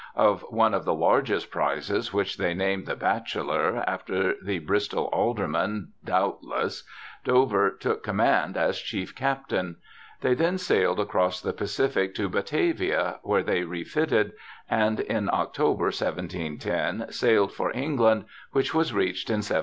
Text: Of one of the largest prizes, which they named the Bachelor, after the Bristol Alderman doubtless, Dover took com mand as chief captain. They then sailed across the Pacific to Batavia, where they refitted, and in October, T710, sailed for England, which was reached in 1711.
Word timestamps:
Of 0.15 0.41
one 0.49 0.73
of 0.73 0.83
the 0.83 0.95
largest 0.95 1.51
prizes, 1.51 2.11
which 2.11 2.37
they 2.39 2.55
named 2.55 2.87
the 2.87 2.95
Bachelor, 2.95 3.83
after 3.85 4.33
the 4.43 4.57
Bristol 4.57 5.03
Alderman 5.13 5.89
doubtless, 6.03 6.83
Dover 7.23 7.69
took 7.69 8.01
com 8.03 8.15
mand 8.15 8.57
as 8.57 8.79
chief 8.79 9.13
captain. 9.13 9.75
They 10.21 10.33
then 10.33 10.57
sailed 10.57 10.99
across 10.99 11.39
the 11.39 11.53
Pacific 11.53 12.15
to 12.15 12.29
Batavia, 12.29 13.19
where 13.21 13.43
they 13.43 13.61
refitted, 13.63 14.31
and 14.67 14.99
in 15.01 15.29
October, 15.31 15.91
T710, 15.91 17.13
sailed 17.13 17.53
for 17.53 17.69
England, 17.71 18.25
which 18.53 18.73
was 18.73 18.93
reached 18.95 19.29
in 19.29 19.35
1711. 19.45 19.59